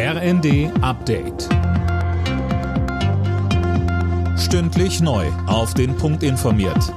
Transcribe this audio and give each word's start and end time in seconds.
RND 0.00 0.70
Update. 0.80 1.48
Stündlich 4.38 5.00
neu. 5.00 5.26
Auf 5.48 5.74
den 5.74 5.96
Punkt 5.96 6.22
informiert. 6.22 6.94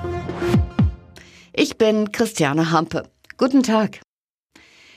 Ich 1.51 1.79
bin 1.79 2.11
Christiane 2.11 2.69
Hampe. 2.69 3.09
Guten 3.37 3.64
Tag. 3.64 4.01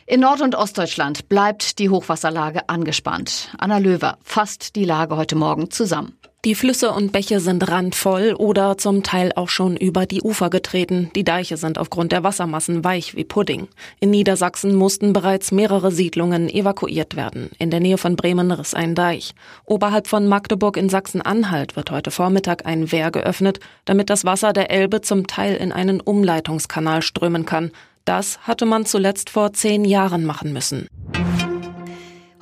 In 0.07 0.21
Nord- 0.21 0.43
und 0.43 0.55
Ostdeutschland 0.55 1.31
bleibt 1.31 1.79
die 1.79 1.89
Hochwasserlage 1.89 2.69
angespannt. 2.69 3.55
Anna 3.57 3.79
Löwer 3.79 4.19
fasst 4.23 4.77
die 4.77 4.85
Lage 4.85 5.17
heute 5.17 5.35
Morgen 5.35 5.71
zusammen. 5.71 6.19
Die 6.45 6.55
Flüsse 6.55 6.91
und 6.91 7.11
Bäche 7.11 7.41
sind 7.41 7.71
randvoll 7.71 8.35
oder 8.37 8.77
zum 8.77 9.03
Teil 9.03 9.33
auch 9.35 9.49
schon 9.49 9.79
über 9.79 10.05
die 10.05 10.21
Ufer 10.21 10.51
getreten. 10.51 11.11
Die 11.17 11.25
Deiche 11.25 11.57
sind 11.57 11.79
aufgrund 11.79 12.13
der 12.13 12.23
Wassermassen 12.23 12.85
weich 12.85 13.17
wie 13.17 13.25
Pudding. 13.25 13.67
In 13.99 14.11
Niedersachsen 14.11 14.75
mussten 14.75 15.15
bereits 15.15 15.53
mehrere 15.53 15.91
Siedlungen 15.91 16.51
evakuiert 16.51 17.17
werden. 17.17 17.49
In 17.59 17.71
der 17.71 17.81
Nähe 17.81 17.97
von 17.97 18.17
Bremen 18.17 18.51
riss 18.51 18.75
ein 18.75 18.95
Deich. 18.95 19.35
Oberhalb 19.65 20.07
von 20.07 20.29
Magdeburg 20.29 20.77
in 20.77 20.91
Sachsen-Anhalt 20.91 21.77
wird 21.77 21.91
heute 21.91 22.11
Vormittag 22.11 22.67
ein 22.67 22.93
Wehr 22.93 23.11
geöffnet, 23.11 23.59
damit 23.87 24.11
das 24.11 24.27
Wasser 24.27 24.53
der 24.53 24.71
Elbe 24.71 25.01
zum 25.01 25.27
Teil 25.27 25.57
in 25.57 25.73
einen 25.73 26.03
Umleitungskanal 26.03 27.01
strömen 27.01 27.47
kann. 27.47 27.71
Das 28.05 28.39
hatte 28.41 28.67
man 28.67 28.85
zuletzt 28.85 29.31
vor 29.31 29.55
zehn 29.55 29.87
Jahren 29.87 30.27
machen 30.27 30.53
müssen. 30.53 30.89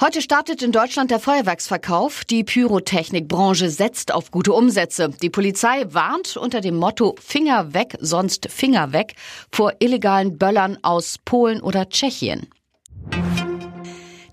Heute 0.02 0.20
startet 0.20 0.62
in 0.62 0.72
Deutschland 0.72 1.12
der 1.12 1.20
Feuerwerksverkauf. 1.20 2.24
Die 2.24 2.42
Pyrotechnikbranche 2.42 3.70
setzt 3.70 4.12
auf 4.12 4.32
gute 4.32 4.52
Umsätze. 4.52 5.10
Die 5.22 5.30
Polizei 5.30 5.84
warnt 5.90 6.36
unter 6.36 6.60
dem 6.60 6.74
Motto 6.74 7.14
Finger 7.20 7.72
weg, 7.72 7.94
sonst 8.00 8.50
Finger 8.50 8.92
weg 8.92 9.14
vor 9.52 9.74
illegalen 9.78 10.38
Böllern 10.38 10.76
aus 10.82 11.18
Polen 11.24 11.62
oder 11.62 11.88
Tschechien. 11.88 12.48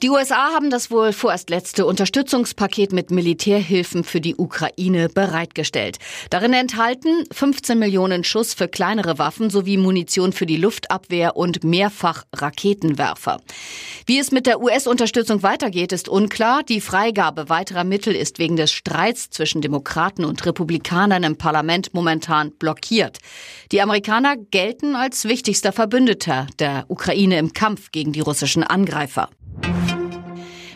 Die 0.02 0.10
USA 0.10 0.54
haben 0.54 0.70
das 0.70 0.92
wohl 0.92 1.12
vorerst 1.12 1.50
letzte 1.50 1.86
Unterstützungspaket 1.86 2.94
mit 2.94 3.12
Militärhilfen 3.12 4.06
für 4.06 4.22
die 4.22 4.38
Ukraine 4.38 5.10
bereitgestellt. 5.10 5.98
Darin 6.30 6.54
enthalten 6.54 7.26
15 7.34 7.78
Millionen 7.78 8.24
Schuss 8.24 8.54
für 8.54 8.70
kleinere 8.70 9.18
Waffen 9.18 9.50
sowie 9.50 9.76
Munition 9.76 10.32
für 10.32 10.46
die 10.46 10.56
Luftabwehr 10.56 11.36
und 11.36 11.66
mehrfach 11.66 12.24
Raketenwerfer. 12.34 13.42
Wie 14.06 14.20
es 14.20 14.32
mit 14.32 14.46
der 14.46 14.62
US-Unterstützung 14.62 15.44
weitergeht, 15.44 15.92
ist 15.92 16.08
unklar. 16.08 16.64
Die 16.64 16.80
Freigabe 16.80 17.50
weiterer 17.50 17.84
Mittel 17.84 18.16
ist 18.16 18.40
wegen 18.40 18.56
des 18.56 18.72
Streits 18.72 19.32
zwischen 19.32 19.60
Demokraten 19.60 20.24
und 20.24 20.46
Republikanern 20.46 21.24
im 21.24 21.36
Parlament 21.36 21.94
momentan 21.94 22.52
blockiert. 22.52 23.18
Die 23.74 23.82
Amerikaner 23.82 24.38
gelten 24.38 24.96
als 24.96 25.26
wichtigster 25.26 25.74
Verbündeter 25.74 26.48
der 26.58 26.86
Ukraine 26.88 27.38
im 27.38 27.52
Kampf 27.52 27.92
gegen 27.92 28.14
die 28.14 28.22
russischen 28.22 28.64
Angreifer. 28.64 29.30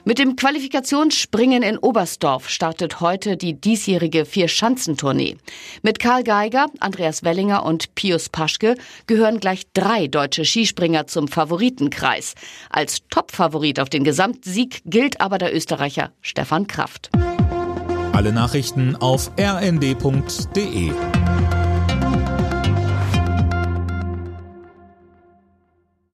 Mit 0.06 0.20
dem 0.20 0.36
Qualifikationsspringen 0.36 1.64
in 1.64 1.78
Oberstdorf 1.78 2.50
startet 2.50 3.00
heute 3.00 3.38
die 3.38 3.54
diesjährige 3.54 4.26
Vier-Schanzentournee. 4.26 5.38
Mit 5.82 6.00
Karl 6.00 6.24
Geiger, 6.24 6.66
Andreas 6.82 7.24
Wellinger 7.24 7.64
und 7.64 7.96
Pius 7.96 8.28
Paschke 8.28 8.76
gehören 9.08 9.40
gleich 9.40 9.62
drei 9.74 10.08
deutsche 10.08 10.44
Skispringer 10.44 11.08
zum 11.08 11.30
Favoritenkreis. 11.30 12.34
Als 12.70 13.08
Topfavorit 13.10 13.80
auf 13.80 13.90
den 13.90 14.04
Gesamtsieg 14.04 14.82
gilt 14.86 15.22
aber 15.22 15.38
der 15.38 15.56
Österreicher 15.56 16.12
Stefan 16.22 16.68
Kraft. 16.68 17.10
Alle 18.12 18.34
Nachrichten 18.34 18.98
auf 18.98 19.32
rnd.de 19.40 20.92